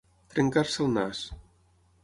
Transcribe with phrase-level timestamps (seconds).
[0.33, 1.21] Trencar-se el nas.